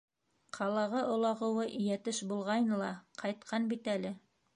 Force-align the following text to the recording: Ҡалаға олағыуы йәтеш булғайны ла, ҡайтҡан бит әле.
Ҡалаға 0.57 1.01
олағыуы 1.15 1.65
йәтеш 1.81 2.21
булғайны 2.31 2.79
ла, 2.83 2.89
ҡайтҡан 3.25 3.69
бит 3.75 3.91
әле. 3.95 4.13